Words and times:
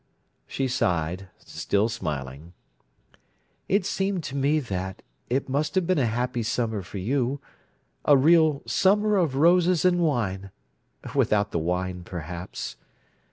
She 0.47 0.67
sighed, 0.67 1.27
still 1.37 1.87
smiling. 1.87 2.53
"It's 3.69 3.87
seemed 3.87 4.23
to 4.23 4.35
me 4.35 4.59
that, 4.59 5.03
it 5.29 5.47
must 5.47 5.75
have 5.75 5.85
been 5.85 5.99
a 5.99 6.07
happy 6.07 6.41
summer 6.41 6.81
for 6.81 6.97
you—a 6.97 8.17
real 8.17 8.63
'summer 8.65 9.15
of 9.17 9.35
roses 9.35 9.85
and 9.85 9.99
wine'—without 9.99 11.51
the 11.51 11.59
wine, 11.59 12.01
perhaps. 12.03 12.77